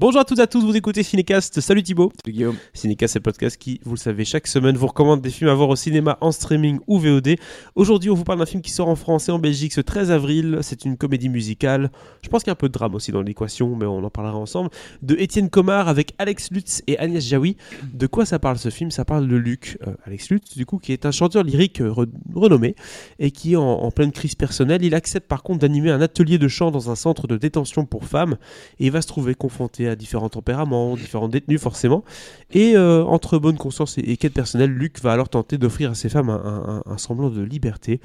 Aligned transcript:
Bonjour 0.00 0.20
à 0.20 0.24
toutes 0.24 0.38
et 0.38 0.42
à 0.42 0.46
tous, 0.46 0.64
vous 0.64 0.76
écoutez 0.76 1.02
Cinécast. 1.02 1.60
Salut 1.60 1.82
Thibaut. 1.82 2.12
Salut 2.24 2.32
Guillaume. 2.32 2.54
Cinécast, 2.72 3.14
c'est 3.14 3.18
le 3.18 3.24
podcast 3.24 3.56
qui, 3.56 3.80
vous 3.84 3.94
le 3.94 3.98
savez, 3.98 4.24
chaque 4.24 4.46
semaine 4.46 4.76
vous 4.76 4.86
recommande 4.86 5.20
des 5.20 5.30
films 5.30 5.50
à 5.50 5.54
voir 5.54 5.68
au 5.70 5.74
cinéma, 5.74 6.18
en 6.20 6.30
streaming 6.30 6.78
ou 6.86 7.00
VOD. 7.00 7.30
Aujourd'hui, 7.74 8.08
on 8.08 8.14
vous 8.14 8.22
parle 8.22 8.38
d'un 8.38 8.46
film 8.46 8.62
qui 8.62 8.70
sort 8.70 8.86
en 8.88 8.94
France 8.94 9.28
et 9.28 9.32
en 9.32 9.40
Belgique 9.40 9.72
ce 9.72 9.80
13 9.80 10.12
avril. 10.12 10.58
C'est 10.62 10.84
une 10.84 10.96
comédie 10.96 11.28
musicale. 11.28 11.90
Je 12.22 12.28
pense 12.28 12.44
qu'il 12.44 12.50
y 12.50 12.52
a 12.52 12.52
un 12.52 12.54
peu 12.54 12.68
de 12.68 12.72
drame 12.74 12.94
aussi 12.94 13.10
dans 13.10 13.22
l'équation, 13.22 13.74
mais 13.74 13.86
on 13.86 14.04
en 14.04 14.08
parlera 14.10 14.36
ensemble. 14.36 14.70
De 15.02 15.16
Étienne 15.18 15.50
Comard 15.50 15.88
avec 15.88 16.14
Alex 16.18 16.52
Lutz 16.52 16.80
et 16.86 16.96
Agnès 17.00 17.24
Jaoui. 17.26 17.56
De 17.92 18.06
quoi 18.06 18.24
ça 18.24 18.38
parle 18.38 18.58
ce 18.58 18.70
film? 18.70 18.92
Ça 18.92 19.04
parle 19.04 19.26
de 19.26 19.34
Luc, 19.34 19.78
euh, 19.84 19.94
Alex 20.04 20.30
Lutz, 20.30 20.56
du 20.56 20.64
coup, 20.64 20.78
qui 20.78 20.92
est 20.92 21.06
un 21.06 21.10
chanteur 21.10 21.42
lyrique 21.42 21.80
euh, 21.80 21.90
re- 21.90 22.08
renommé 22.36 22.76
et 23.18 23.32
qui 23.32 23.54
est 23.54 23.56
en, 23.56 23.64
en 23.64 23.90
pleine 23.90 24.12
crise 24.12 24.36
personnelle. 24.36 24.84
Il 24.84 24.94
accepte 24.94 25.26
par 25.26 25.42
contre 25.42 25.58
d'animer 25.58 25.90
un 25.90 26.00
atelier 26.00 26.38
de 26.38 26.46
chant 26.46 26.70
dans 26.70 26.88
un 26.88 26.94
centre 26.94 27.26
de 27.26 27.36
détention 27.36 27.84
pour 27.84 28.04
femmes 28.04 28.36
et 28.78 28.86
il 28.86 28.92
va 28.92 29.02
se 29.02 29.08
trouver 29.08 29.34
confronté 29.34 29.87
à 29.88 29.96
différents 29.96 30.28
tempéraments, 30.28 30.96
différents 30.96 31.28
détenus 31.28 31.60
forcément. 31.60 32.04
Et 32.52 32.76
euh, 32.76 33.04
entre 33.04 33.38
bonne 33.38 33.56
conscience 33.56 33.98
et, 33.98 34.02
et 34.02 34.16
quête 34.16 34.34
personnelle, 34.34 34.70
Luc 34.70 35.00
va 35.02 35.12
alors 35.12 35.28
tenter 35.28 35.58
d'offrir 35.58 35.90
à 35.90 35.94
ces 35.94 36.08
femmes 36.08 36.30
un, 36.30 36.82
un- 36.86 36.92
un 36.92 36.98
semblant 36.98 37.30
de 37.30 37.42
liberté. 37.42 38.00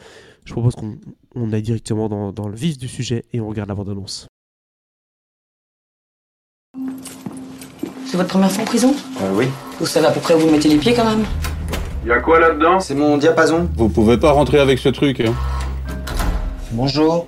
Je 0.45 0.53
propose 0.53 0.75
qu'on 0.75 0.97
on 1.35 1.53
aille 1.53 1.61
directement 1.61 2.09
dans, 2.09 2.31
dans 2.31 2.47
le 2.47 2.55
vif 2.55 2.77
du 2.77 2.87
sujet 2.87 3.25
et 3.33 3.39
on 3.39 3.47
regarde 3.47 3.69
la 3.69 3.75
bande-annonce. 3.75 4.27
C'est 8.05 8.17
votre 8.17 8.29
première 8.29 8.51
fois 8.51 8.63
en 8.63 8.67
prison? 8.67 8.93
Euh, 9.21 9.33
oui. 9.35 9.45
Vous 9.79 9.85
savez 9.87 10.05
à 10.07 10.11
peu 10.11 10.19
près 10.19 10.35
où 10.35 10.39
vous 10.39 10.49
mettez 10.51 10.69
les 10.69 10.77
pieds 10.77 10.93
quand 10.93 11.05
même? 11.05 11.25
Y 12.05 12.11
a 12.11 12.19
quoi 12.19 12.39
là-dedans? 12.39 12.79
C'est 12.79 12.95
mon 12.95 13.17
diapason. 13.17 13.69
Vous 13.75 13.89
pouvez 13.89 14.17
pas 14.17 14.31
rentrer 14.33 14.59
avec 14.59 14.77
ce 14.77 14.89
truc. 14.89 15.21
Hein. 15.21 15.33
Bonjour. 16.71 17.27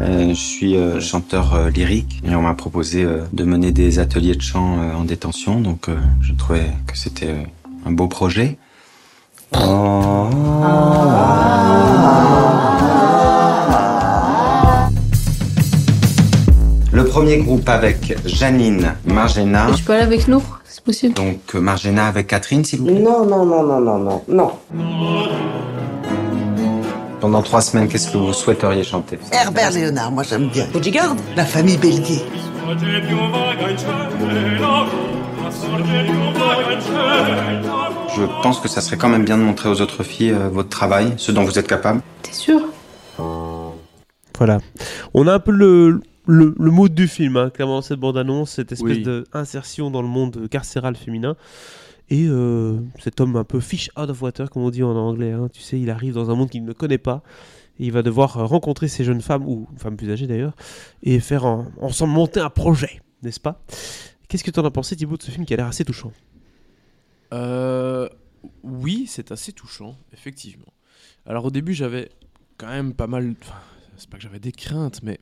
Euh, 0.00 0.28
je 0.28 0.34
suis 0.34 0.76
euh, 0.76 1.00
chanteur 1.00 1.54
euh, 1.54 1.70
lyrique 1.70 2.20
et 2.26 2.34
on 2.34 2.42
m'a 2.42 2.52
proposé 2.54 3.02
euh, 3.02 3.22
de 3.32 3.44
mener 3.44 3.72
des 3.72 3.98
ateliers 3.98 4.34
de 4.34 4.42
chant 4.42 4.78
euh, 4.78 4.92
en 4.94 5.04
détention, 5.04 5.60
donc 5.60 5.88
euh, 5.88 5.96
je 6.20 6.34
trouvais 6.34 6.66
que 6.86 6.98
c'était 6.98 7.28
euh, 7.30 7.42
un 7.86 7.92
beau 7.92 8.06
projet. 8.06 8.58
Le 16.92 17.04
premier 17.04 17.38
groupe 17.38 17.68
avec 17.68 18.16
Janine 18.26 18.94
Margena, 19.04 19.66
Tu 19.76 19.82
peux 19.84 19.92
aller 19.92 20.02
avec 20.02 20.28
nous 20.28 20.42
C'est 20.64 20.82
possible 20.82 21.14
donc 21.14 21.54
Margena 21.54 22.06
avec 22.06 22.28
Catherine, 22.28 22.64
s'il 22.64 22.80
vous 22.80 22.86
plaît. 22.86 23.00
Non, 23.00 23.26
non, 23.26 23.44
non, 23.44 23.62
non, 23.62 23.80
non, 23.80 23.98
non, 23.98 24.22
non. 24.28 24.50
Pendant 27.20 27.42
trois 27.42 27.60
semaines, 27.62 27.88
qu'est-ce 27.88 28.10
que 28.10 28.18
vous 28.18 28.32
souhaiteriez 28.32 28.84
chanter 28.84 29.18
Herbert 29.32 29.70
Léonard, 29.70 30.12
moi 30.12 30.22
j'aime 30.22 30.48
bien. 30.48 30.66
Bodyguard 30.72 31.16
La 31.36 31.44
famille 31.44 31.78
Bellier. 31.78 32.20
Je 38.16 38.24
pense 38.42 38.60
que 38.60 38.68
ça 38.68 38.80
serait 38.80 38.96
quand 38.96 39.08
même 39.08 39.24
bien 39.24 39.36
de 39.36 39.42
montrer 39.42 39.68
aux 39.68 39.80
autres 39.80 40.02
filles 40.02 40.30
euh, 40.32 40.48
votre 40.48 40.68
travail, 40.68 41.14
ce 41.16 41.32
dont 41.32 41.44
vous 41.44 41.58
êtes 41.58 41.66
capable. 41.66 42.00
T'es 42.22 42.32
sûr? 42.32 42.60
Voilà. 44.38 44.58
On 45.14 45.26
a 45.26 45.34
un 45.34 45.38
peu 45.38 45.50
le, 45.52 46.00
le, 46.26 46.54
le 46.58 46.70
mood 46.70 46.92
du 46.94 47.08
film, 47.08 47.36
hein, 47.36 47.50
clairement, 47.50 47.82
cette 47.82 47.98
bande-annonce, 48.00 48.50
cette 48.52 48.72
espèce 48.72 48.98
Oui. 48.98 49.24
d'insertion 49.32 49.90
dans 49.90 50.02
le 50.02 50.08
monde 50.08 50.48
carcéral 50.50 50.96
féminin. 50.96 51.36
Et 52.08 52.26
euh, 52.28 52.78
cet 53.00 53.20
homme 53.20 53.34
un 53.36 53.44
peu 53.44 53.58
fish 53.60 53.90
out 53.98 54.08
of 54.10 54.22
water, 54.22 54.48
comme 54.50 54.62
on 54.62 54.70
dit 54.70 54.82
en 54.82 54.94
anglais. 54.96 55.32
hein. 55.32 55.48
Tu 55.52 55.60
sais, 55.60 55.80
il 55.80 55.90
arrive 55.90 56.14
dans 56.14 56.30
un 56.30 56.34
monde 56.36 56.50
qu'il 56.50 56.64
ne 56.64 56.72
connaît 56.72 56.98
pas. 56.98 57.22
Et 57.78 57.86
il 57.86 57.92
va 57.92 58.02
devoir 58.02 58.36
euh, 58.38 58.44
rencontrer 58.46 58.88
ces 58.88 59.04
jeunes 59.04 59.20
femmes, 59.20 59.46
ou 59.46 59.68
femmes 59.76 59.96
plus 59.96 60.10
âgées 60.10 60.26
d'ailleurs, 60.26 60.54
et 61.02 61.18
faire 61.20 61.44
en- 61.44 61.66
ensemble 61.80 62.12
monter 62.14 62.40
un 62.40 62.48
projet, 62.48 63.02
n'est-ce 63.22 63.40
pas? 63.40 63.60
Qu'est-ce 64.28 64.44
que 64.44 64.50
tu 64.50 64.58
en 64.60 64.64
as 64.64 64.70
pensé, 64.70 64.96
Thibaut, 64.96 65.16
de 65.16 65.22
ce 65.22 65.30
film 65.30 65.44
qui 65.44 65.52
a 65.52 65.56
l'air 65.58 65.66
assez 65.66 65.84
touchant? 65.84 66.12
Euh, 67.34 68.08
oui, 68.62 69.06
c'est 69.08 69.32
assez 69.32 69.52
touchant, 69.52 69.98
effectivement. 70.12 70.72
Alors 71.26 71.44
au 71.44 71.50
début, 71.50 71.74
j'avais 71.74 72.10
quand 72.56 72.68
même 72.68 72.94
pas 72.94 73.08
mal. 73.08 73.34
Enfin, 73.42 73.58
c'est 73.96 74.08
pas 74.08 74.16
que 74.16 74.22
j'avais 74.22 74.38
des 74.40 74.52
craintes, 74.52 75.02
mais 75.02 75.18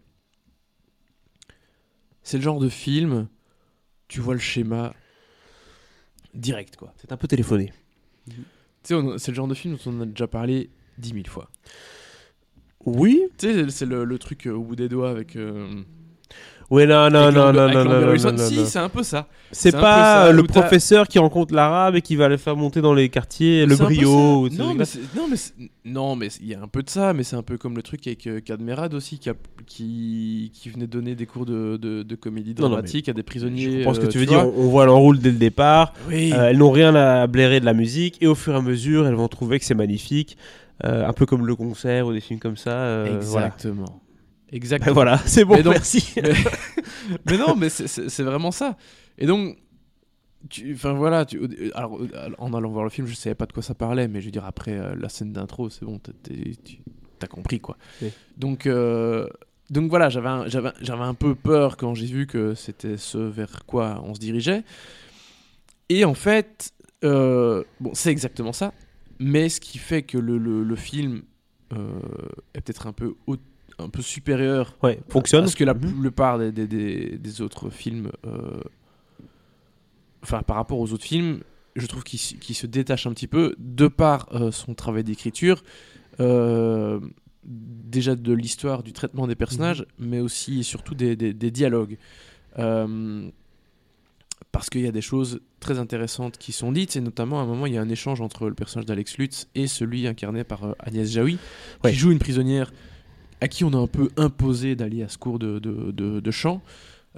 c'est 2.22 2.36
le 2.36 2.42
genre 2.42 2.60
de 2.60 2.68
film. 2.68 3.26
Tu 4.06 4.20
vois 4.20 4.34
le 4.34 4.40
schéma 4.40 4.92
direct, 6.34 6.76
quoi. 6.76 6.92
C'est 6.96 7.12
un 7.12 7.16
peu 7.16 7.28
téléphoné. 7.28 7.72
Tu 8.28 8.34
sais, 8.82 8.94
c'est 9.18 9.30
le 9.30 9.34
genre 9.34 9.48
de 9.48 9.54
film 9.54 9.76
dont 9.76 9.90
on 9.92 10.00
a 10.02 10.06
déjà 10.06 10.26
parlé 10.26 10.70
dix 10.98 11.14
mille 11.14 11.28
fois. 11.28 11.50
Oui 12.84 13.22
Tu 13.38 13.46
sais, 13.52 13.70
c'est 13.70 13.86
le, 13.86 14.04
le 14.04 14.18
truc 14.18 14.46
euh, 14.46 14.52
au 14.52 14.62
bout 14.62 14.76
des 14.76 14.88
doigts 14.88 15.10
avec. 15.10 15.36
euh, 15.36 15.82
Ouais, 16.70 16.86
non, 16.86 17.10
non, 17.10 17.30
non, 17.30 17.52
non, 17.52 17.68
non, 17.68 17.84
non, 17.84 18.00
non, 18.16 18.38
Si, 18.38 18.66
c'est 18.66 18.78
un 18.78 18.88
peu 18.88 19.02
ça. 19.02 19.28
C'est 19.52 19.70
pas 19.72 20.26
ça, 20.26 20.32
le 20.32 20.42
professeur 20.44 21.06
qui 21.06 21.18
rencontre 21.18 21.54
l'arabe 21.54 21.96
et 21.96 22.02
qui 22.02 22.16
va 22.16 22.28
le 22.28 22.36
faire 22.38 22.56
monter 22.56 22.80
dans 22.80 22.94
les 22.94 23.08
quartiers, 23.08 23.66
le 23.66 23.76
brio. 23.76 24.40
ou 24.40 24.48
Non, 24.48 24.74
mais 24.74 24.84
non, 25.16 25.26
mais 25.30 25.36
c'est- 25.36 25.52
non, 25.84 26.16
mais 26.16 26.28
il 26.40 26.48
y 26.48 26.54
a 26.54 26.62
un 26.62 26.66
peu 26.68 26.82
de 26.82 26.88
ça, 26.90 27.12
mais 27.12 27.22
c'est 27.22 27.36
un 27.36 27.42
peu 27.42 27.58
comme 27.58 27.76
le 27.76 27.82
truc 27.82 28.06
avec 28.06 28.26
euh, 28.26 28.40
aussi, 28.94 29.18
qui, 29.18 29.28
a- 29.30 29.34
qui, 29.66 30.50
qui 30.54 30.68
venait 30.70 30.86
donner 30.86 31.14
des 31.14 31.26
cours 31.26 31.44
de, 31.46 31.76
de, 31.76 32.02
de 32.02 32.14
comédie 32.16 32.54
Non, 32.58 32.64
non, 32.64 32.68
dramatique 32.70 33.08
à 33.08 33.12
des 33.12 33.22
prisonniers. 33.22 33.80
Je 33.80 33.84
pense 33.84 33.98
que 33.98 34.06
euh, 34.06 34.08
tu 34.08 34.18
veux 34.18 34.26
dire, 34.26 34.46
on 34.56 34.68
voit 34.68 34.86
l'enroule 34.86 35.18
dès 35.18 35.30
le 35.30 35.38
départ. 35.38 35.92
Oui. 36.08 36.32
Euh, 36.32 36.48
elles 36.48 36.58
n'ont 36.58 36.70
rien 36.70 36.94
à 36.94 37.26
blairer 37.26 37.60
de 37.60 37.64
la 37.66 37.74
musique 37.74 38.18
et 38.22 38.26
au 38.26 38.34
fur 38.34 38.54
et 38.54 38.56
à 38.56 38.62
mesure, 38.62 39.06
elles 39.06 39.14
vont 39.14 39.28
trouver 39.28 39.58
que 39.58 39.64
c'est 39.64 39.74
magnifique. 39.74 40.36
Euh, 40.84 41.06
un 41.06 41.12
peu 41.12 41.24
comme 41.24 41.46
le 41.46 41.54
concert 41.54 42.06
ou 42.08 42.12
des 42.12 42.20
films 42.20 42.40
comme 42.40 42.56
ça. 42.56 42.70
voilà. 43.20 43.46
Exactement. 44.54 44.90
Ben 44.90 44.94
voilà, 44.94 45.18
c'est 45.26 45.44
bon, 45.44 45.56
donc- 45.62 45.74
merci. 45.74 46.04
mais, 46.16 46.32
mais 47.26 47.36
non, 47.38 47.54
mais 47.56 47.68
c'est- 47.68 48.22
vraiment 48.22 48.50
ça. 48.52 48.76
Et 49.18 49.26
donc, 49.26 49.58
tu- 50.48 50.72
enfin 50.74 50.92
voilà, 50.92 51.24
tu- 51.24 51.38
au- 51.38 51.48
alors, 51.74 51.98
en 52.38 52.54
allant 52.54 52.70
voir 52.70 52.84
le 52.84 52.90
film, 52.90 53.06
je 53.06 53.14
savais 53.14 53.34
pas 53.34 53.46
de 53.46 53.52
quoi 53.52 53.62
ça 53.62 53.74
parlait, 53.74 54.06
mais 54.08 54.20
je 54.20 54.26
veux 54.26 54.30
dire, 54.30 54.44
après 54.44 54.72
euh, 54.78 54.94
la 54.96 55.08
scène 55.08 55.32
d'intro, 55.32 55.70
c'est 55.70 55.84
bon, 55.84 55.98
t'as- 55.98 56.12
t'es- 56.22 56.52
tu 56.64 56.78
as 57.20 57.26
compris 57.26 57.60
quoi. 57.60 57.76
Oui. 58.02 58.10
Donc, 58.36 58.66
euh, 58.66 59.26
donc 59.70 59.88
voilà, 59.90 60.08
j'avais 60.08 60.28
un, 60.28 61.00
un 61.00 61.14
peu 61.14 61.34
peur 61.34 61.76
quand 61.76 61.94
j'ai 61.94 62.06
vu 62.06 62.26
que 62.26 62.54
c'était 62.54 62.96
ce 62.96 63.18
vers 63.18 63.64
quoi 63.66 64.02
on 64.04 64.14
se 64.14 64.20
dirigeait. 64.20 64.62
Et 65.88 66.04
en 66.04 66.14
fait, 66.14 66.72
euh, 67.04 67.64
bon, 67.80 67.90
c'est 67.94 68.10
exactement 68.10 68.52
ça. 68.52 68.72
Mais 69.18 69.48
ce 69.48 69.60
qui 69.60 69.78
fait 69.78 70.02
que 70.02 70.18
le, 70.18 70.38
le- 70.38 70.62
le 70.64 70.76
film 70.76 71.22
est 72.54 72.60
peut-être 72.60 72.86
un 72.86 72.92
peu 72.92 73.14
haut- 73.26 73.36
un 73.78 73.88
peu 73.88 74.02
supérieur 74.02 74.76
Ouais, 74.82 75.00
fonctionne. 75.08 75.42
parce 75.44 75.54
que 75.54 75.64
la 75.64 75.74
Mhm. 75.74 76.00
plupart 76.00 76.38
des, 76.38 76.52
des- 76.52 76.66
des- 76.66 77.18
des 77.18 77.40
autres 77.42 77.70
films, 77.70 78.10
euh, 78.26 78.60
enfin 80.22 80.42
par 80.42 80.56
rapport 80.56 80.78
aux 80.78 80.92
autres 80.92 81.04
films, 81.04 81.40
je 81.76 81.86
trouve 81.86 82.04
qu'il 82.04 82.18
se 82.20 82.66
détache 82.66 83.06
un 83.06 83.12
petit 83.12 83.26
peu 83.26 83.54
de 83.58 83.88
par 83.88 84.28
euh, 84.34 84.50
son 84.52 84.74
travail 84.74 85.02
d'écriture, 85.04 85.62
euh, 86.20 87.00
déjà 87.44 88.14
de 88.14 88.32
l'histoire, 88.32 88.82
du 88.84 88.92
traitement 88.92 89.26
des 89.26 89.34
personnages, 89.34 89.84
mais 89.98 90.20
aussi 90.20 90.60
et 90.60 90.62
surtout 90.62 90.94
des, 90.94 91.16
dialogues. 91.34 91.98
Parce 94.52 94.70
qu'il 94.70 94.82
y 94.82 94.86
a 94.86 94.92
des 94.92 95.00
choses 95.00 95.40
très 95.58 95.80
intéressantes 95.80 96.38
qui 96.38 96.52
sont 96.52 96.70
dites, 96.70 96.94
et 96.94 97.00
notamment 97.00 97.40
à 97.40 97.42
un 97.42 97.46
moment, 97.46 97.66
il 97.66 97.74
y 97.74 97.76
a 97.78 97.80
un 97.82 97.88
échange 97.88 98.20
entre 98.20 98.46
le 98.48 98.54
personnage 98.54 98.86
d'Alex 98.86 99.18
Lutz 99.18 99.48
et 99.56 99.66
celui 99.66 100.06
incarné 100.06 100.44
par 100.44 100.76
Agnès 100.78 101.10
Jaoui, 101.10 101.38
Ouais. 101.82 101.90
qui 101.90 101.96
joue 101.96 102.12
une 102.12 102.20
prisonnière 102.20 102.72
à 103.44 103.48
qui 103.48 103.62
on 103.64 103.72
a 103.72 103.76
un 103.76 103.86
peu 103.86 104.08
imposé 104.16 104.74
d'aller 104.74 105.02
à 105.02 105.08
ce 105.08 105.18
cours 105.18 105.38
de, 105.38 105.58
de, 105.58 105.90
de- 105.92 106.20
de 106.20 106.30
chant. 106.30 106.62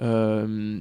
Euh, 0.01 0.79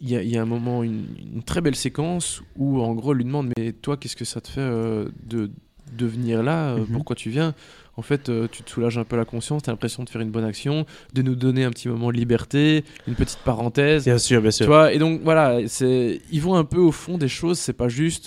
Il 0.00 0.10
y, 0.10 0.16
a, 0.16 0.22
il 0.22 0.28
y 0.28 0.36
a 0.36 0.42
un 0.42 0.46
moment, 0.46 0.82
une, 0.82 1.06
une 1.34 1.42
très 1.42 1.60
belle 1.62 1.74
séquence 1.76 2.42
où 2.56 2.80
en 2.82 2.94
gros, 2.94 3.12
elle 3.12 3.18
lui 3.18 3.24
demande 3.24 3.50
Mais 3.56 3.72
toi, 3.72 3.96
qu'est-ce 3.96 4.16
que 4.16 4.26
ça 4.26 4.40
te 4.42 4.48
fait 4.48 4.60
euh, 4.60 5.08
de, 5.24 5.50
de 5.96 6.06
venir 6.06 6.42
là 6.42 6.74
Euh, 6.74 6.78
Mhm. 6.80 6.86
Pourquoi 6.92 7.16
tu 7.16 7.30
viens? 7.30 7.54
En 7.98 8.02
fait, 8.02 8.28
euh, 8.28 8.46
tu 8.52 8.62
te 8.62 8.68
soulages 8.70 8.98
un 8.98 9.04
peu 9.04 9.16
la 9.16 9.24
conscience, 9.24 9.62
tu 9.62 9.70
as 9.70 9.72
l'impression 9.72 10.04
de 10.04 10.10
faire 10.10 10.20
une 10.20 10.30
bonne 10.30 10.44
action, 10.44 10.84
de 11.14 11.22
nous 11.22 11.34
donner 11.34 11.64
un 11.64 11.70
petit 11.70 11.88
moment 11.88 12.08
de 12.12 12.16
liberté, 12.18 12.84
une 13.08 13.14
petite 13.14 13.38
parenthèse. 13.38 14.04
Bien 14.04 14.18
sûr, 14.18 14.42
bien 14.42 14.50
Tu 14.50 14.56
sûr. 14.58 14.66
vois, 14.66 14.92
et 14.92 14.98
donc 14.98 15.22
voilà, 15.22 15.60
ils 15.60 16.40
vont 16.42 16.56
un 16.56 16.64
peu 16.64 16.78
au 16.80 16.92
fond 16.92 17.16
des 17.16 17.28
choses, 17.28 17.58
c'est 17.58 17.72
pas 17.72 17.88
juste. 17.88 18.26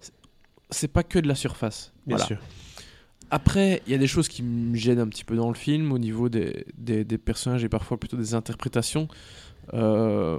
c'est- 0.00 0.12
c'est 0.70 0.88
pas 0.88 1.02
que 1.04 1.18
de 1.18 1.28
la 1.28 1.34
surface. 1.34 1.92
Bien 2.06 2.16
Voilà. 2.16 2.26
sûr. 2.26 2.38
Après, 3.34 3.82
il 3.86 3.90
y 3.92 3.96
a 3.96 3.98
des 3.98 4.06
choses 4.06 4.28
qui 4.28 4.44
me 4.44 4.76
gênent 4.76 5.00
un 5.00 5.08
petit 5.08 5.24
peu 5.24 5.34
dans 5.34 5.48
le 5.48 5.56
film 5.56 5.90
au 5.90 5.98
niveau 5.98 6.28
des, 6.28 6.64
des, 6.78 7.02
des 7.04 7.18
personnages 7.18 7.64
et 7.64 7.68
parfois 7.68 7.96
plutôt 7.98 8.16
des 8.16 8.32
interprétations. 8.34 9.08
Euh, 9.72 10.38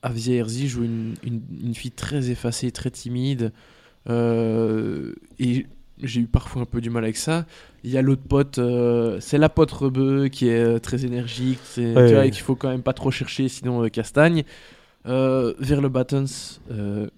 Avia 0.00 0.36
Herzi 0.36 0.68
joue 0.68 0.84
une, 0.84 1.14
une, 1.22 1.42
une 1.62 1.74
fille 1.74 1.90
très 1.90 2.30
effacée, 2.30 2.70
très 2.70 2.90
timide. 2.90 3.52
euh, 4.08 5.12
et 5.38 5.66
j'ai 6.02 6.20
eu 6.22 6.26
parfois 6.26 6.62
un 6.62 6.64
peu 6.64 6.80
du 6.80 6.88
mal 6.88 7.04
avec 7.04 7.18
ça. 7.18 7.44
Il 7.84 7.90
y 7.90 7.98
a 7.98 8.02
l'autre 8.02 8.22
pote, 8.22 8.58
euh, 8.58 9.18
c'est 9.20 9.36
la 9.36 9.50
pote 9.50 9.70
rebeu 9.72 10.28
qui 10.28 10.48
est 10.48 10.62
euh, 10.62 10.78
très 10.78 11.04
énergique, 11.04 11.58
c'est- 11.64 11.94
Ouais, 11.94 12.06
tu 12.08 12.14
vois, 12.14 12.24
et 12.26 12.30
qu'il 12.30 12.42
faut 12.42 12.54
quand 12.56 12.70
même 12.70 12.82
pas 12.84 12.94
trop 12.94 13.10
chercher, 13.10 13.48
sinon 13.48 13.84
euh, 13.84 13.88
castagne. 13.88 14.44
Vers 15.04 15.80
le 15.80 15.88
Buttons, 15.88 16.24
euh, 16.70 17.08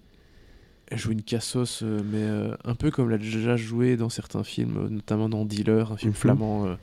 elle 0.91 0.97
joue 0.99 1.11
une 1.11 1.23
cassos, 1.23 1.81
euh, 1.81 2.01
mais 2.05 2.19
euh, 2.21 2.55
un 2.65 2.75
peu 2.75 2.91
comme 2.91 3.07
elle 3.09 3.15
a 3.15 3.17
déjà 3.17 3.55
joué 3.55 3.97
dans 3.97 4.09
certains 4.09 4.43
films, 4.43 4.77
euh, 4.77 4.89
notamment 4.89 5.29
dans 5.29 5.45
Dealer, 5.45 5.91
un 5.91 5.97
film 5.97 6.11
Mhm. 6.11 6.15
flamand. 6.15 6.77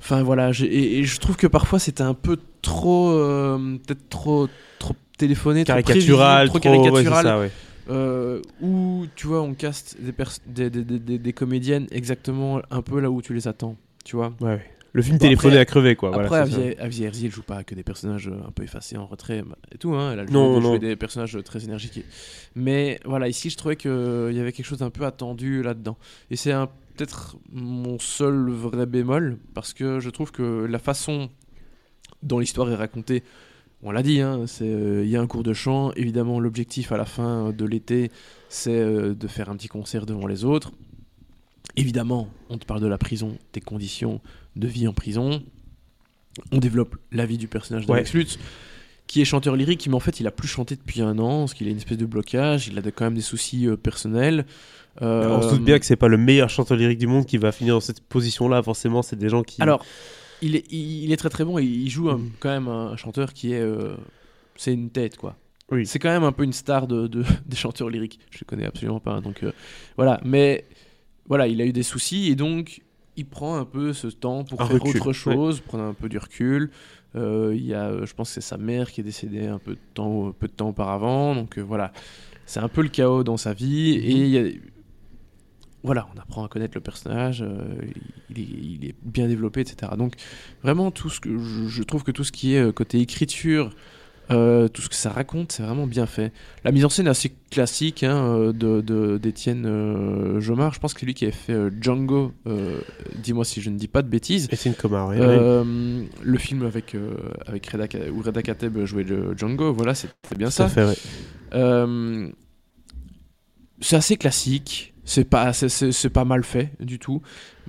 Enfin 0.00 0.22
voilà, 0.22 0.50
et, 0.62 0.98
et 0.98 1.04
je 1.04 1.20
trouve 1.20 1.36
que 1.36 1.46
parfois 1.46 1.78
c'était 1.78 2.02
un 2.02 2.14
peu 2.14 2.38
trop, 2.62 3.12
peut-être 3.84 4.08
trop, 4.08 4.48
trop 4.78 4.94
téléphoné, 5.18 5.64
trop 5.64 5.74
Caricatural, 5.74 6.48
prévisible, 6.48 6.48
trop, 6.48 6.58
trop, 6.58 6.70
ouais, 6.70 7.04
caricatural. 7.04 7.24
ça, 7.26 7.38
ouais. 7.38 7.50
euh, 7.90 8.40
où 8.62 9.04
tu 9.14 9.26
vois, 9.26 9.42
on 9.42 9.52
caste 9.52 9.96
des, 10.00 10.12
pers- 10.12 10.38
des, 10.46 10.70
des, 10.70 10.84
des- 10.84 10.98
des- 10.98 11.18
des 11.18 11.32
comédiennes 11.34 11.86
exactement 11.90 12.62
un 12.70 12.80
peu 12.82 12.98
là 13.00 13.10
où 13.10 13.20
tu 13.20 13.34
les 13.34 13.46
attends, 13.46 13.76
tu 14.04 14.16
vois. 14.16 14.32
Ouais, 14.40 14.54
ouais. 14.54 14.66
Le 14.92 15.02
film 15.02 15.18
Bon, 15.18 15.56
à 15.56 15.64
crever, 15.64 15.94
quoi. 15.96 16.08
Après, 16.10 16.26
voilà. 16.26 16.42
Avier 16.42 16.78
Avier 16.80 17.06
Herzi, 17.06 17.26
elle 17.26 17.32
joue 17.32 17.42
pas 17.42 17.62
que 17.64 17.74
des 17.74 17.84
personnages 17.84 18.28
euh, 18.28 18.46
un 18.46 18.50
peu 18.50 18.62
effacés 18.64 18.96
en 18.96 19.06
retrait 19.06 19.44
et 19.72 19.78
tout. 19.78 19.94
Hein. 19.94 20.12
Elle 20.12 20.20
a 20.20 20.24
joué, 20.26 20.32
Non, 20.32 20.56
elle 20.56 20.62
joué 20.62 20.70
non. 20.72 20.78
des 20.78 20.96
personnages 20.96 21.36
euh, 21.36 21.42
très 21.42 21.62
énergiques. 21.64 22.04
Mais 22.56 22.98
voilà, 23.04 23.28
ici, 23.28 23.50
je 23.50 23.56
trouvais 23.56 23.76
qu'il 23.76 23.90
y 24.32 24.40
avait 24.40 24.52
quelque 24.52 24.66
chose 24.66 24.78
d'un 24.78 24.90
peu 24.90 25.04
attendu 25.04 25.62
là-dedans. 25.62 25.96
Et 26.30 26.36
c'est 26.36 26.52
un- 26.52 26.68
peut-être 26.96 27.36
mon 27.52 27.98
seul 27.98 28.50
vrai 28.50 28.86
bémol, 28.86 29.38
parce 29.54 29.72
que 29.72 30.00
je 30.00 30.10
trouve 30.10 30.32
que 30.32 30.66
la 30.68 30.78
façon 30.78 31.30
dont 32.22 32.38
l'histoire 32.38 32.70
est 32.70 32.74
racontée, 32.74 33.22
on 33.82 33.92
l'a 33.92 34.02
dit, 34.02 34.20
hein, 34.20 34.42
c'est 34.46 34.64
euh, 34.68 35.04
il 35.04 35.08
y 35.10 35.16
a 35.16 35.20
un 35.22 35.26
cours 35.26 35.42
de 35.42 35.54
chant. 35.54 35.92
Évidemment, 35.92 36.38
l'objectif 36.40 36.92
à 36.92 36.96
la 36.98 37.06
fin 37.06 37.50
de 37.52 37.64
l'été, 37.64 38.10
c'est 38.50 38.72
euh, 38.78 39.14
de 39.14 39.26
faire 39.28 39.48
un 39.48 39.56
petit 39.56 39.68
concert 39.68 40.04
devant 40.04 40.26
les 40.26 40.44
autres. 40.44 40.72
Évidemment, 41.80 42.28
on 42.48 42.58
te 42.58 42.64
parle 42.66 42.80
de 42.80 42.86
la 42.86 42.98
prison, 42.98 43.36
des 43.52 43.60
conditions 43.60 44.20
de 44.56 44.66
vie 44.68 44.86
en 44.88 44.92
prison. 44.92 45.42
On 46.52 46.58
développe 46.58 46.96
la 47.12 47.26
vie 47.26 47.38
du 47.38 47.48
personnage 47.48 47.86
d'Alex 47.86 48.12
Lutz, 48.14 48.38
qui 49.06 49.20
est 49.20 49.24
chanteur 49.24 49.56
lyrique, 49.56 49.86
mais 49.88 49.94
en 49.94 50.00
fait, 50.00 50.20
il 50.20 50.26
a 50.26 50.30
plus 50.30 50.46
chanté 50.48 50.76
depuis 50.76 51.02
un 51.02 51.18
an, 51.18 51.40
parce 51.40 51.54
qu'il 51.54 51.66
a 51.66 51.70
une 51.70 51.76
espèce 51.78 51.98
de 51.98 52.06
blocage, 52.06 52.68
il 52.68 52.78
a 52.78 52.82
quand 52.82 53.04
même 53.04 53.14
des 53.14 53.20
soucis 53.20 53.66
euh, 53.66 53.76
personnels. 53.76 54.46
Euh, 55.02 55.28
On 55.38 55.42
se 55.42 55.50
doute 55.54 55.64
bien 55.64 55.78
que 55.78 55.86
c'est 55.86 55.96
pas 55.96 56.08
le 56.08 56.16
meilleur 56.18 56.48
chanteur 56.50 56.76
lyrique 56.76 56.98
du 56.98 57.06
monde 57.06 57.26
qui 57.26 57.38
va 57.38 57.50
finir 57.52 57.74
dans 57.74 57.80
cette 57.80 58.00
position-là. 58.00 58.62
Forcément, 58.62 59.02
c'est 59.02 59.16
des 59.16 59.28
gens 59.28 59.42
qui. 59.42 59.60
Alors, 59.62 59.84
il 60.42 60.56
est, 60.56 60.64
il 60.70 61.04
il 61.04 61.12
est 61.12 61.16
très 61.16 61.28
très 61.30 61.44
bon 61.44 61.58
et 61.58 61.64
il 61.64 61.88
joue 61.90 62.10
quand 62.40 62.48
même 62.50 62.68
un 62.68 62.96
chanteur 62.96 63.32
qui 63.32 63.52
est. 63.52 63.60
euh, 63.60 63.96
c'est 64.56 64.72
une 64.72 64.90
tête, 64.90 65.16
quoi. 65.16 65.36
Oui. 65.70 65.86
C'est 65.86 65.98
quand 66.00 66.08
même 66.10 66.24
un 66.24 66.32
peu 66.32 66.42
une 66.44 66.52
star 66.52 66.86
de, 66.86 67.06
de- 67.06 67.24
des 67.46 67.56
chanteurs 67.56 67.88
lyriques. 67.90 68.18
Je 68.30 68.38
le 68.42 68.46
connais 68.46 68.66
absolument 68.66 69.00
pas. 69.00 69.20
Donc 69.20 69.42
euh, 69.42 69.52
voilà. 69.96 70.20
Mais 70.24 70.64
voilà, 71.30 71.46
il 71.46 71.62
a 71.62 71.64
eu 71.64 71.72
des 71.72 71.82
soucis 71.82 72.26
et 72.30 72.34
donc 72.34 72.82
il 73.16 73.24
prend 73.24 73.56
un 73.56 73.64
peu 73.64 73.92
ce 73.94 74.08
temps 74.08 74.44
pour 74.44 74.60
Un 74.60 74.66
faire 74.66 74.82
recul, 74.82 75.00
autre 75.00 75.12
chose, 75.14 75.60
prendre 75.60 75.84
un 75.84 75.94
peu 75.94 76.08
du 76.10 76.18
recul. 76.18 76.70
Euh, 77.16 77.52
il 77.56 77.64
y 77.64 77.72
a, 77.74 78.04
je 78.04 78.12
pense 78.14 78.28
que 78.28 78.34
c'est 78.34 78.40
sa 78.46 78.58
mère 78.58 78.90
qui 78.92 79.00
est 79.00 79.04
décédée 79.04 79.46
un 79.46 79.58
peu 79.58 79.72
de 79.72 79.80
temps, 79.94 80.32
peu 80.38 80.46
de 80.48 80.52
temps 80.52 80.68
auparavant. 80.68 81.34
Donc 81.34 81.56
euh, 81.56 81.62
voilà, 81.62 81.92
c'est 82.46 82.60
un 82.60 82.68
peu 82.68 82.82
le 82.82 82.88
chaos 82.88 83.24
dans 83.24 83.36
sa 83.38 83.54
vie 83.54 83.92
et 83.92 84.10
il 84.12 84.26
y 84.28 84.38
a- 84.38 84.50
voilà, 85.82 86.08
on 86.14 86.18
apprend 86.20 86.44
à 86.44 86.48
connaître 86.48 86.74
le 86.76 86.82
personnage, 86.82 87.42
euh, 87.42 87.64
il, 88.28 88.38
est, 88.38 88.42
il 88.42 88.84
est 88.86 88.94
bien 89.02 89.28
développé, 89.28 89.60
etc. 89.62 89.92
Donc 89.96 90.12
vraiment 90.62 90.90
tout 90.90 91.08
ce 91.08 91.20
que 91.20 91.38
je, 91.38 91.68
je 91.68 91.82
trouve 91.82 92.02
que 92.04 92.10
tout 92.10 92.24
ce 92.24 92.32
qui 92.32 92.54
est 92.54 92.72
côté 92.74 93.00
écriture, 93.00 93.70
euh, 94.30 94.68
tout 94.68 94.82
ce 94.82 94.88
que 94.88 94.94
ça 94.94 95.10
raconte, 95.10 95.52
c'est 95.52 95.62
vraiment 95.62 95.86
bien 95.86 96.06
fait. 96.06 96.32
La 96.64 96.72
mise 96.72 96.84
en 96.84 96.88
scène 96.88 97.06
est 97.06 97.10
assez 97.10 97.32
classique 97.50 98.02
hein, 98.04 98.16
euh, 98.24 98.52
de 98.52 98.80
de- 98.80 99.18
d'Étienne 99.18 99.64
euh, 99.66 100.40
Jomard. 100.40 100.72
Je 100.74 100.80
pense 100.80 100.94
que 100.94 101.00
c'est 101.00 101.06
lui 101.06 101.14
qui 101.14 101.24
avait 101.24 101.32
fait 101.32 101.52
euh, 101.52 101.70
Django. 101.80 102.32
Dis-moi 103.22 103.44
si 103.44 103.60
je 103.60 103.70
ne 103.70 103.76
dis 103.76 103.88
pas 103.88 104.02
de 104.02 104.08
bêtises. 104.08 104.48
Une 104.66 104.74
Comar. 104.74 105.10
Euh, 105.10 106.04
le 106.22 106.38
film 106.38 106.64
avec 106.64 106.96
avec 107.46 107.66
Reda 107.66 107.86
où 108.12 108.22
Reda 108.22 108.42
Kateb 108.42 108.84
jouait 108.84 109.04
le 109.04 109.36
Django, 109.36 109.72
voilà, 109.72 109.94
c'était 109.94 110.12
bien 110.36 110.50
ça. 110.50 110.68
c'est 113.80 113.96
assez 113.96 114.16
classique. 114.16 114.94
C'est 115.04 115.24
pas, 115.24 115.52
c'est 115.52 116.10
pas 116.10 116.24
mal 116.24 116.44
fait 116.44 116.70
du 116.78 117.00
tout. 117.00 117.20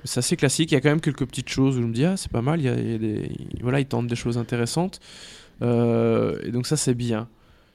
C'est 0.04 0.18
assez 0.18 0.36
classique. 0.36 0.70
Il 0.70 0.74
y 0.74 0.76
a 0.76 0.80
quand 0.80 0.90
même 0.90 1.00
quelques 1.00 1.26
petites 1.26 1.48
choses 1.48 1.76
où 1.76 1.82
je 1.82 1.86
me 1.86 1.92
dis 1.92 2.04
ah 2.04 2.16
c'est 2.16 2.30
pas 2.30 2.42
mal. 2.42 2.60
Il 2.60 2.64
y 2.66 2.68
a, 2.68 2.74
il 2.74 2.90
y 2.92 2.94
a 2.94 2.98
des, 2.98 3.30
voilà, 3.62 3.80
ils 3.80 3.86
tentent 3.86 4.06
des 4.06 4.14
choses 4.14 4.38
intéressantes. 4.38 5.00
Euh, 5.62 6.38
et 6.44 6.50
donc 6.50 6.66
ça 6.66 6.76
c'est 6.76 6.94
bien. 6.94 7.28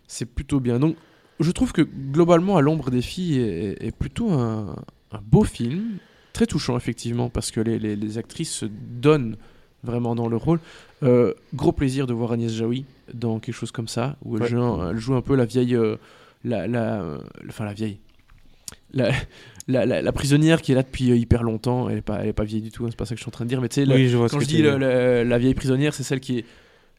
C'est 0.08 0.26
plutôt 0.26 0.60
bien. 0.60 0.80
Donc 0.80 0.96
je 1.40 1.52
trouve 1.52 1.72
que 1.72 1.82
globalement 1.82 2.58
à 2.58 2.62
l'ombre 2.62 2.90
des 2.92 3.02
filles 3.02 3.40
est, 3.40 3.78
est 3.86 3.96
plutôt 3.96 4.32
un, 4.32 4.76
un 5.12 5.20
beau 5.24 5.44
film, 5.44 5.98
très 6.34 6.46
touchant 6.48 6.78
effectivement 6.78 7.30
parce 7.30 7.52
que 7.52 7.60
les, 7.62 7.80
les- 7.80 7.96
les 7.96 8.18
actrices 8.18 8.52
se 8.54 8.66
donnent 8.66 9.36
vraiment 9.84 10.16
dans 10.16 10.28
le 10.28 10.38
rôle. 10.38 10.60
Euh, 11.04 11.34
gros 11.54 11.72
plaisir 11.72 12.08
de 12.08 12.14
voir 12.14 12.32
Agnès 12.32 12.52
Jaoui 12.52 12.86
dans 13.14 13.40
quelque 13.40 13.56
chose 13.56 13.72
comme 13.72 13.88
ça 13.88 14.18
où 14.26 14.36
elle, 14.38 14.44
Ouais. 14.44 14.50
joue, 14.50 14.82
elle 14.90 14.98
joue 14.98 15.16
un 15.16 15.22
peu 15.22 15.36
la 15.36 15.46
vieille, 15.46 15.76
euh, 15.76 15.96
la, 16.44 16.68
la, 16.68 17.02
euh, 17.02 17.20
enfin 17.48 17.66
la 17.66 17.74
vieille, 17.74 18.00
la, 18.94 19.12
la, 19.68 19.86
la- 19.86 20.02
la 20.02 20.12
prisonnière 20.12 20.62
qui 20.62 20.72
est 20.72 20.76
là 20.76 20.82
depuis 20.84 21.12
euh, 21.12 21.16
hyper 21.16 21.44
longtemps. 21.44 21.90
Elle 21.90 22.00
est 22.00 22.02
pas, 22.02 22.18
elle 22.22 22.30
est 22.30 22.34
pas 22.34 22.44
vieille 22.44 22.62
du 22.64 22.72
tout. 22.72 22.86
hein, 22.86 22.88
c'est 22.90 22.98
pas 22.98 23.06
ça 23.06 23.14
que 23.14 23.20
je 23.20 23.24
suis 23.24 23.30
en 23.30 23.32
train 23.32 23.46
de 23.46 23.50
dire. 23.50 23.62
Mais 23.62 23.70
tu 23.70 23.76
sais, 23.86 23.88
Oui, 23.94 24.12
quand 24.30 24.40
je 24.40 24.48
dis 24.48 24.62
la 24.64 25.38
vieille 25.38 25.54
prisonnière, 25.54 25.94
c'est 25.94 26.04
celle 26.04 26.20
qui 26.20 26.40
est 26.40 26.46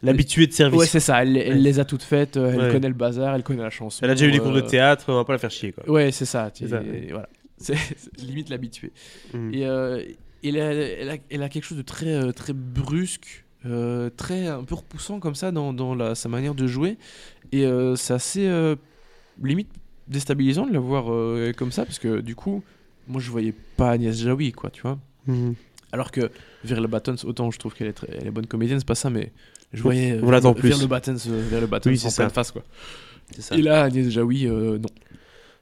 L'habitué 0.03 0.47
de 0.47 0.53
service. 0.53 0.79
Ouais, 0.79 0.87
c'est 0.87 1.01
ça. 1.01 1.23
Elle, 1.23 1.37
elle 1.37 1.55
Ouais. 1.55 1.59
les 1.59 1.81
a 1.81 1.85
toutes 1.85 2.03
faites. 2.05 2.37
euh, 2.37 2.51
Elle 2.53 2.61
Ouais. 2.61 2.71
connaît 2.73 2.89
le 2.89 2.95
bazar, 2.95 3.35
elle 3.35 3.43
connaît 3.43 3.63
la 3.63 3.71
chanson. 3.71 4.01
Elle 4.05 4.11
a 4.11 4.15
déjà 4.15 4.27
eu 4.27 4.33
des 4.33 4.39
cours 4.39 4.53
de 4.53 4.61
euh, 4.61 4.67
théâtre, 4.67 5.05
on 5.09 5.15
va 5.15 5.25
pas 5.25 5.33
la 5.33 5.39
faire 5.39 5.51
chier, 5.51 5.73
quoi. 5.73 5.89
Ouais, 5.91 6.13
c'est 6.13 6.25
ça. 6.25 6.51
tu- 6.55 6.65
C'est 6.65 6.71
ça. 6.71 6.83
et 6.83 7.09
voilà. 7.11 7.29
C'est 7.59 7.75
limite 8.23 8.49
l'habitué. 8.51 8.93
Mm. 9.35 9.55
Et, 9.55 9.67
euh, 9.67 9.99
et 10.45 10.49
elle, 10.51 10.61
a, 10.61 10.73
elle 10.73 11.11
a- 11.11 11.17
elle 11.31 11.43
a 11.43 11.49
quelque 11.49 11.65
chose 11.65 11.79
de 11.79 11.83
très, 11.83 12.07
euh, 12.15 12.31
très 12.31 12.53
brusque, 12.53 13.45
euh, 13.67 14.09
très 14.17 14.47
un 14.47 14.63
peu 14.63 14.77
repoussant 14.77 15.19
comme 15.19 15.35
ça 15.35 15.51
dans, 15.51 15.73
dans 15.73 15.97
la, 15.97 16.15
sa 16.15 16.29
manière 16.29 16.55
de 16.55 16.67
jouer. 16.69 16.97
Et 17.51 17.65
euh, 17.67 17.97
c'est 17.97 18.15
assez 18.15 18.47
euh, 18.47 18.77
limite 19.43 19.69
déstabilisant 20.07 20.67
de 20.67 20.73
la 20.73 20.79
voir 20.79 21.13
euh, 21.13 21.53
comme 21.57 21.73
ça 21.73 21.85
parce 21.85 21.99
que 21.99 22.21
du 22.21 22.37
coup, 22.37 22.63
moi 23.09 23.21
je 23.21 23.31
voyais 23.31 23.53
pas 23.77 23.91
Agnès 23.91 24.17
Jaoui, 24.17 24.53
quoi, 24.53 24.71
tu 24.71 24.83
vois. 24.83 24.99
Mhm. 25.27 25.55
Alors 25.93 26.11
que 26.11 26.31
vers 26.65 26.81
le 26.81 26.87
Buttons, 26.89 27.17
autant 27.25 27.51
je 27.51 27.59
trouve 27.59 27.75
qu'elle 27.75 27.87
est, 27.89 27.93
très- 27.93 28.09
elle 28.21 28.27
est 28.27 28.31
bonne 28.31 28.47
comédienne, 28.47 28.79
c'est 28.79 28.87
pas 28.87 28.95
ça, 28.95 29.09
mais 29.11 29.33
je 29.73 29.83
voyais 29.83 30.13
euh, 30.13 30.21
vers, 30.21 30.55
plus. 30.55 30.69
vers 30.69 30.79
le 30.79 30.87
Buttons, 30.87 31.17
euh, 31.31 31.49
vers 31.51 31.61
le 31.61 31.67
Buttons 31.67 31.91
Oui, 31.91 32.01
en 32.05 32.11
c'est 32.11 32.17
pleine 32.23 32.31
face, 32.31 32.51
quoi. 32.51 32.63
C'est 33.35 33.43
ça. 33.43 33.57
Et 33.57 33.63
là, 33.63 33.85
Agnès 33.85 34.09
Jaoui, 34.11 34.47
euh, 34.47 34.79
non. 34.79 34.89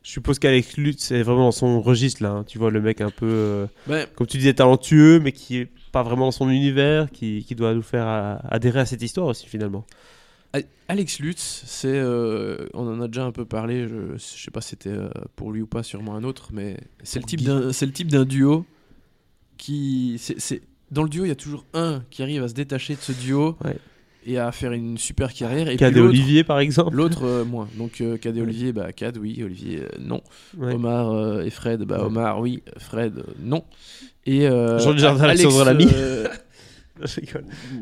Je 0.03 0.11
suppose 0.13 0.39
qu'Alex 0.39 0.77
Lutz, 0.77 1.03
c'est 1.03 1.23
vraiment 1.23 1.45
dans 1.47 1.51
son 1.53 1.81
registre, 1.81 2.23
là. 2.23 2.31
hein. 2.31 2.45
Tu 2.47 2.59
vois, 2.59 2.71
le 2.71 2.81
mec 2.81 3.01
un 3.01 3.11
peu, 3.11 3.27
euh, 3.29 3.67
Ben, 3.89 4.07
comme 4.15 4.27
tu 4.29 4.37
disais, 4.39 4.55
talentueux, 4.55 5.19
mais 5.19 5.33
qui 5.33 5.59
est 5.59 5.69
pas 5.91 6.03
vraiment 6.05 6.27
dans 6.27 6.31
son 6.33 6.49
univers, 6.49 7.11
qui, 7.11 7.45
qui 7.45 7.55
doit 7.57 7.75
nous 7.75 7.83
faire 7.83 8.07
euh, 8.07 8.37
adhérer 8.49 8.81
à 8.81 8.87
cette 8.87 9.03
histoire 9.03 9.27
aussi, 9.29 9.47
finalement. 9.47 9.85
Alex 10.89 11.19
Lutz, 11.19 11.65
c'est, 11.67 11.89
euh, 11.89 12.69
on 12.73 12.87
en 12.87 13.01
a 13.01 13.09
déjà 13.09 13.25
un 13.25 13.33
peu 13.33 13.45
parlé. 13.45 13.89
Je, 13.89 14.17
je 14.17 14.23
sais 14.45 14.53
pas 14.53 14.61
si 14.61 14.71
c'était 14.71 14.91
euh, 14.91 15.09
pour 15.35 15.51
lui 15.51 15.61
ou 15.63 15.67
pas, 15.67 15.83
sûrement 15.83 16.15
un 16.15 16.23
autre, 16.23 16.51
mais 16.53 16.77
c'est 17.03 17.19
le 17.19 17.23
Pour 17.23 17.31
type 17.31 17.41
Guy. 17.41 17.47
d'un, 17.47 17.73
c'est 17.73 17.87
le 17.87 17.93
type 17.93 18.09
d'un 18.09 18.25
duo 18.25 18.65
qui, 19.57 20.17
c'est, 20.19 20.63
dans 20.91 21.03
le 21.03 21.09
duo, 21.09 21.25
il 21.25 21.29
y 21.29 21.33
a 21.33 21.37
toujours 21.37 21.65
un 21.75 22.03
qui 22.11 22.23
arrive 22.23 22.43
à 22.43 22.49
se 22.49 22.55
détacher 22.55 22.95
de 22.95 23.01
ce 23.01 23.13
duo 23.13 23.57
Ouais. 23.65 23.77
et 24.25 24.39
à 24.39 24.53
faire 24.53 24.73
une 24.73 24.99
super 24.99 25.33
carrière. 25.33 25.69
Et 25.69 25.77
Cad 25.77 25.97
et 25.97 26.01
Olivier, 26.01 26.45
par 26.45 26.59
exemple. 26.61 26.95
l'autre 26.97 27.25
euh, 27.25 27.45
moins. 27.47 27.69
Donc 27.77 28.01
euh, 28.01 28.17
Cad 28.19 28.37
et 28.37 28.41
Olivier, 28.43 28.73
bah 28.73 28.93
Cad, 28.93 29.17
oui, 29.19 29.41
Olivier, 29.43 29.83
euh, 29.83 29.89
non. 30.01 30.21
Ouais. 30.57 30.75
Omar 30.75 31.11
euh, 31.11 31.43
et 31.43 31.51
Fred, 31.51 31.83
bah 31.83 31.99
Ouais. 32.01 32.05
Omar, 32.07 32.41
oui, 32.41 32.63
Fred, 32.79 33.19
euh, 33.19 33.23
non. 33.41 33.65
Et 34.27 34.43
Jean 34.49 34.93
Dujardin, 34.93 35.25
Alex, 35.25 35.41
Alexandre 35.43 35.65
Lamy. 35.67 35.87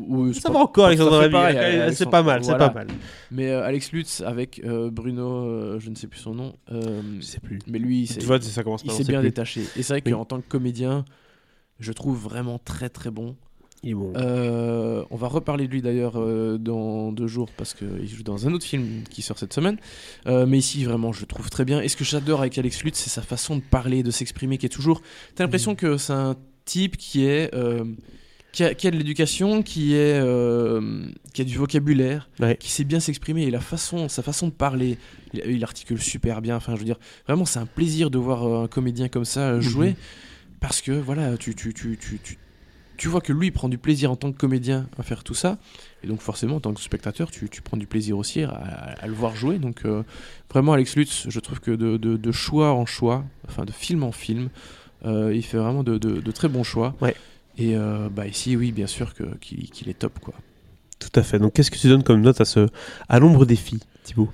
ou- 0.07 0.33
c'est 0.33 0.41
Ça 0.41 0.49
pas- 0.49 0.55
va 0.55 0.59
encore, 0.59 0.85
Alexandre 0.87 1.21
Lamy. 1.27 1.95
C'est 1.95 2.09
pas 2.09 2.21
mal, 2.23 2.43
c'est 2.43 2.57
pas 2.57 2.71
mal. 2.73 2.87
Mais 3.31 3.49
Alex 3.51 3.91
Lutz 3.91 4.21
avec 4.21 4.61
Bruno, 4.91 5.79
je 5.79 5.89
ne 5.89 5.95
sais 5.95 6.07
plus 6.07 6.19
son 6.19 6.33
nom. 6.35 6.53
Je 6.69 7.21
sais 7.21 7.39
plus. 7.39 7.59
mais 7.67 7.79
lui, 7.79 8.01
il 8.01 8.07
s'est 8.07 8.19
Tu 8.19 8.25
vois, 8.25 8.41
ça 8.41 8.63
commence 8.63 8.83
il 8.83 8.91
s'est 8.91 9.03
bien 9.03 9.19
plus. 9.21 9.29
détaché. 9.29 9.61
Et 9.77 9.83
c'est 9.83 9.93
vrai 9.93 10.03
Oui. 10.05 10.11
qu'en 10.11 10.25
tant 10.25 10.39
que 10.41 10.47
comédien, 10.47 11.05
je 11.79 11.91
trouve 11.91 12.17
vraiment 12.17 12.59
très 12.63 12.89
très 12.89 13.11
bon. 13.11 13.35
Il 13.83 13.91
est 13.91 13.93
bon. 13.93 14.13
Euh, 14.15 15.03
on 15.11 15.15
va 15.15 15.27
reparler 15.27 15.67
de 15.67 15.71
lui 15.71 15.81
d'ailleurs 15.83 16.13
euh, 16.15 16.57
dans 16.57 17.11
deux 17.11 17.27
jours 17.27 17.49
parce 17.55 17.75
qu'il 17.75 18.07
joue 18.07 18.23
dans 18.23 18.47
un 18.47 18.53
autre 18.53 18.65
film 18.65 19.03
qui 19.11 19.21
sort 19.21 19.37
cette 19.37 19.53
semaine. 19.53 19.77
Euh, 20.25 20.45
mais 20.47 20.57
ici, 20.57 20.83
vraiment, 20.85 21.11
je 21.13 21.21
le 21.21 21.27
trouve 21.27 21.49
très 21.51 21.65
bien. 21.65 21.81
Et 21.81 21.87
ce 21.87 21.95
que 21.95 22.03
j'adore 22.03 22.39
avec 22.39 22.57
Alex 22.57 22.83
Lutz, 22.83 22.97
c'est 22.97 23.11
sa 23.11 23.21
façon 23.21 23.57
de 23.57 23.61
parler, 23.61 24.01
de 24.01 24.09
s'exprimer, 24.09 24.57
qui 24.57 24.65
est 24.65 24.69
toujours. 24.69 25.01
T'as 25.35 25.43
l'impression 25.43 25.73
Mm. 25.73 25.75
que 25.75 25.97
c'est 25.97 26.13
un 26.13 26.35
type 26.65 26.97
qui 26.97 27.25
est. 27.25 27.53
qui 28.53 28.63
a, 28.63 28.73
qui 28.73 28.87
a 28.87 28.91
de 28.91 28.95
l'éducation, 28.95 29.61
qui, 29.61 29.93
est, 29.95 30.17
euh, 30.17 31.05
qui 31.33 31.41
a 31.41 31.43
du 31.45 31.57
vocabulaire, 31.57 32.29
Ouais. 32.39 32.55
qui 32.57 32.71
sait 32.71 32.85
bien 32.85 33.01
s'exprimer. 33.01 33.43
Et 33.43 33.51
la 33.51 33.59
façon, 33.59 34.07
sa 34.09 34.23
façon 34.23 34.47
de 34.47 34.53
parler, 34.53 34.97
il, 35.33 35.41
il 35.45 35.63
articule 35.63 36.01
super 36.01 36.41
bien. 36.41 36.55
Enfin, 36.55 36.73
je 36.73 36.79
veux 36.79 36.85
dire, 36.85 36.97
vraiment, 37.27 37.43
c'est 37.45 37.59
un 37.59 37.65
plaisir 37.65 38.09
de 38.09 38.17
voir 38.17 38.45
un 38.63 38.67
comédien 38.67 39.09
comme 39.09 39.25
ça 39.25 39.41
euh, 39.49 39.61
jouer. 39.61 39.95
Parce 40.67 40.81
que, 40.81 40.91
voilà, 40.91 41.37
tu, 41.37 41.53
tu, 41.55 41.73
tu, 41.73 41.97
tu, 41.97 42.19
tu, 42.23 42.37
tu 42.97 43.07
vois 43.07 43.21
que 43.21 43.31
lui 43.33 43.47
il 43.47 43.51
prend 43.51 43.69
du 43.69 43.77
plaisir 43.77 44.09
en 44.11 44.15
tant 44.15 44.31
que 44.31 44.37
comédien 44.37 44.87
à 44.97 45.03
faire 45.03 45.23
tout 45.23 45.33
ça. 45.35 45.57
Et 46.03 46.07
donc, 46.07 46.21
forcément, 46.21 46.55
en 46.55 46.59
tant 46.59 46.73
que 46.73 46.81
spectateur, 46.81 47.29
tu, 47.29 47.49
tu 47.49 47.61
prends 47.61 47.77
du 47.77 47.85
plaisir 47.87 48.17
aussi 48.17 48.41
à, 48.43 48.49
à- 48.49 49.03
à 49.03 49.07
le 49.07 49.13
voir 49.13 49.35
jouer. 49.35 49.59
Donc, 49.59 49.85
euh, 49.85 50.03
vraiment, 50.49 50.73
Alex 50.73 50.95
Lutz, 50.95 51.25
je 51.29 51.39
trouve 51.39 51.59
que 51.59 51.71
de, 51.71 51.97
de, 51.97 52.17
de 52.17 52.31
choix 52.31 52.71
en 52.73 52.85
choix, 52.85 53.23
enfin 53.47 53.63
de 53.65 53.71
film 53.71 54.01
en 54.03 54.11
film, 54.11 54.49
euh, 55.05 55.31
il 55.35 55.43
fait 55.43 55.57
vraiment 55.57 55.83
de, 55.83 55.97
de, 55.97 56.19
de 56.21 56.31
très 56.31 56.47
bons 56.47 56.63
choix. 56.63 56.95
Ouais. 57.01 57.15
Et 57.57 57.75
euh, 57.77 58.09
bah, 58.09 58.25
ici, 58.27 58.55
oui, 58.55 58.71
bien 58.71 58.87
sûr 58.87 59.13
que- 59.13 59.35
qu'il 59.37 59.69
qu'il 59.69 59.87
est 59.89 59.99
top. 59.99 60.17
quoi. 60.19 60.33
Tout 60.99 61.11
à 61.19 61.23
fait. 61.23 61.37
Donc, 61.37 61.53
qu'est-ce 61.53 61.69
que 61.71 61.77
tu 61.77 61.89
donnes 61.89 62.03
comme 62.03 62.21
note 62.21 62.41
à 62.41 62.45
ce 62.45 62.67
à 63.07 63.19
l'ombre 63.19 63.45
des 63.45 63.55
filles, 63.55 63.81
Thibaut? 64.03 64.29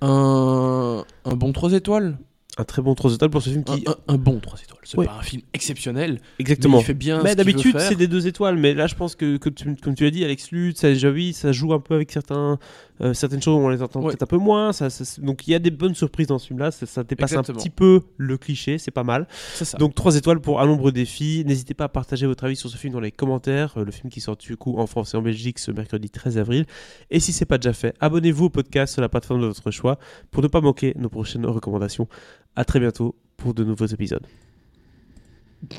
Un, 0.00 1.04
un 1.24 1.34
bon 1.36 1.52
3 1.52 1.72
étoiles? 1.72 2.16
Un 2.58 2.64
très 2.64 2.82
bon 2.82 2.94
3 2.94 3.14
étoiles 3.14 3.30
pour 3.30 3.40
ce 3.42 3.48
film 3.48 3.64
qui. 3.64 3.84
Un, 3.86 3.92
un- 3.92 4.14
un 4.14 4.18
bon 4.18 4.38
3 4.38 4.60
étoiles. 4.60 4.78
C'est 4.84 4.98
Ouais. 4.98 5.06
pas 5.06 5.14
un 5.18 5.22
film 5.22 5.40
exceptionnel. 5.54 6.20
Exactement. 6.38 6.76
Mais 6.78 6.82
il 6.82 6.86
fait 6.86 6.92
bien. 6.94 7.22
Mais 7.22 7.34
d'habitude, 7.34 7.78
c'est 7.78 7.94
des 7.94 8.08
deux 8.08 8.26
étoiles. 8.26 8.56
Mais 8.58 8.74
là, 8.74 8.86
je 8.86 8.94
pense 8.94 9.14
que, 9.16 9.38
que 9.38 9.48
tu- 9.48 9.74
comme 9.76 9.94
tu 9.94 10.04
l'as 10.04 10.10
dit, 10.10 10.22
Alex 10.22 10.50
Lutz, 10.50 10.86
Javi, 10.94 11.32
ça 11.32 11.50
joue 11.52 11.72
un 11.72 11.80
peu 11.80 11.94
avec 11.94 12.12
certains, 12.12 12.58
euh, 13.02 13.14
certaines 13.14 13.42
choses, 13.42 13.56
on 13.56 13.68
les 13.68 13.82
entend 13.82 14.00
Ouais. 14.00 14.08
peut-être 14.08 14.22
un 14.22 14.26
peu 14.26 14.36
moins. 14.38 14.72
Ça, 14.72 14.88
ça- 14.90 15.20
donc, 15.20 15.46
il 15.46 15.50
y 15.50 15.54
a 15.54 15.58
des 15.58 15.70
bonnes 15.70 15.94
surprises 15.94 16.26
dans 16.28 16.38
ce 16.38 16.46
film-là. 16.48 16.70
Ça, 16.70 16.86
ça 16.86 17.02
dépasse 17.04 17.32
Exactement. 17.32 17.58
un 17.58 17.60
petit 17.62 17.70
peu 17.70 18.00
le 18.16 18.38
cliché, 18.38 18.78
c'est 18.78 18.90
pas 18.90 19.02
mal. 19.04 19.26
Ça. 19.54 19.76
Donc, 19.78 19.94
3 19.94 20.16
étoiles 20.16 20.40
pour 20.40 20.60
un 20.60 20.66
nombre 20.66 20.90
de 20.90 20.96
défis. 20.96 21.42
N'hésitez 21.46 21.74
pas 21.74 21.84
à 21.84 21.88
partager 21.88 22.26
votre 22.26 22.44
avis 22.44 22.56
sur 22.56 22.70
ce 22.70 22.76
film 22.76 22.92
dans 22.92 23.00
les 23.00 23.10
commentaires. 23.12 23.74
Euh, 23.76 23.84
le 23.84 23.90
film 23.92 24.10
qui 24.10 24.20
sort 24.20 24.36
du 24.36 24.56
coup 24.56 24.78
en 24.78 24.86
France 24.86 25.14
et 25.14 25.16
en 25.16 25.22
Belgique 25.22 25.58
ce 25.58 25.70
mercredi 25.72 26.10
13 26.10 26.38
avril. 26.38 26.66
Et 27.10 27.20
si 27.20 27.32
c'est 27.32 27.44
pas 27.46 27.58
déjà 27.58 27.72
fait, 27.72 27.94
abonnez-vous 28.00 28.44
au 28.46 28.50
podcast 28.50 28.92
sur 28.92 29.02
la 29.02 29.08
plateforme 29.08 29.40
de 29.40 29.46
votre 29.46 29.70
choix 29.70 29.98
pour 30.30 30.42
ne 30.42 30.48
pas 30.48 30.60
manquer 30.60 30.94
nos 30.96 31.08
prochaines 31.08 31.46
recommandations. 31.46 32.08
À 32.56 32.64
très 32.64 32.80
bientôt 32.80 33.16
pour 33.36 33.54
de 33.54 33.64
nouveaux 33.64 33.86
épisodes. 33.86 34.26